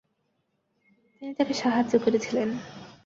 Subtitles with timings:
[1.13, 2.49] তিনি তাঁকে সাহায্য করেছিলেন।